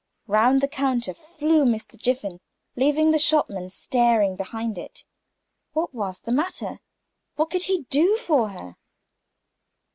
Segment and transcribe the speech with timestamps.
[0.25, 1.95] Round the counter flew Mr.
[1.95, 2.39] Jiffin,
[2.75, 5.03] leaving the shopman staring behind it.
[5.73, 6.79] What was the matter?
[7.35, 8.77] What could he do for her?